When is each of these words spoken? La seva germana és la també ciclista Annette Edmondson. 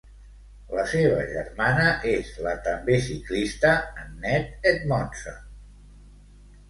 La 0.77 0.85
seva 0.93 1.19
germana 1.33 1.83
és 2.13 2.31
la 2.45 2.53
també 2.69 2.97
ciclista 3.09 3.75
Annette 4.05 4.73
Edmondson. 4.75 5.41